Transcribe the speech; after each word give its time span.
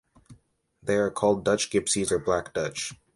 They 0.81 0.95
are 0.97 1.11
called 1.11 1.45
Dutch 1.45 1.69
Gypsies 1.69 2.09
or 2.11 2.17
Black 2.17 2.55
Dutch. 2.55 2.93